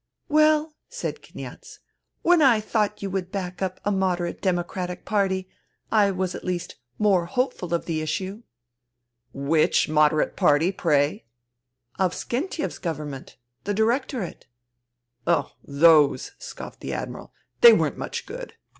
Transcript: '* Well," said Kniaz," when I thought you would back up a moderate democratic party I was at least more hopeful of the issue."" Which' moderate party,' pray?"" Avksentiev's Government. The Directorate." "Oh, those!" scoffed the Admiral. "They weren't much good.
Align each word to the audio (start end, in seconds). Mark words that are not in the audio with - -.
'* 0.13 0.27
Well," 0.27 0.73
said 0.89 1.21
Kniaz," 1.21 1.77
when 2.23 2.41
I 2.41 2.59
thought 2.59 3.03
you 3.03 3.11
would 3.11 3.31
back 3.31 3.61
up 3.61 3.79
a 3.85 3.91
moderate 3.91 4.41
democratic 4.41 5.05
party 5.05 5.47
I 5.91 6.09
was 6.09 6.33
at 6.33 6.43
least 6.43 6.77
more 6.97 7.27
hopeful 7.27 7.71
of 7.71 7.85
the 7.85 8.01
issue."" 8.01 8.41
Which' 9.31 9.87
moderate 9.89 10.35
party,' 10.35 10.71
pray?"" 10.71 11.25
Avksentiev's 11.99 12.79
Government. 12.79 13.37
The 13.65 13.75
Directorate." 13.75 14.47
"Oh, 15.27 15.51
those!" 15.63 16.31
scoffed 16.39 16.79
the 16.79 16.93
Admiral. 16.93 17.31
"They 17.61 17.71
weren't 17.71 17.99
much 17.99 18.25
good. 18.25 18.55